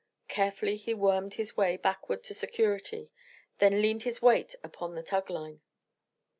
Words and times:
Carefully 0.27 0.77
he 0.77 0.95
wormed 0.95 1.35
his 1.35 1.55
way 1.55 1.77
backward 1.77 2.23
to 2.23 2.33
security, 2.33 3.11
then 3.59 3.83
leaned 3.83 4.01
his 4.01 4.19
weight 4.19 4.55
upon 4.63 4.95
the 4.95 5.03
tugline. 5.03 5.61